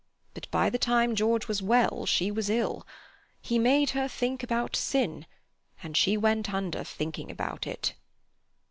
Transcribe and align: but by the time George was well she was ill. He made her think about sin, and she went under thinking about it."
but 0.33 0.49
by 0.49 0.67
the 0.67 0.79
time 0.79 1.13
George 1.13 1.47
was 1.47 1.61
well 1.61 2.07
she 2.07 2.31
was 2.31 2.49
ill. 2.49 2.87
He 3.39 3.59
made 3.59 3.91
her 3.91 4.07
think 4.07 4.41
about 4.41 4.75
sin, 4.75 5.27
and 5.83 5.95
she 5.95 6.17
went 6.17 6.51
under 6.51 6.83
thinking 6.83 7.29
about 7.29 7.67
it." 7.67 7.93